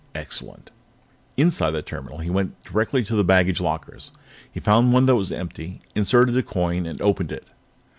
Excellent! 0.15 0.71
Inside 1.37 1.69
the 1.69 1.83
terminal, 1.83 2.17
he 2.17 2.29
went 2.31 2.59
directly 2.63 3.03
to 3.03 3.15
the 3.15 3.23
baggage 3.23 3.61
lockers. 3.61 4.11
He 4.51 4.59
found 4.59 4.91
one 4.93 5.05
that 5.05 5.15
was 5.15 5.31
empty, 5.31 5.79
inserted 5.93 6.35
a 6.35 6.41
coin, 6.41 6.87
and 6.87 6.99
opened 7.03 7.31
it. 7.31 7.45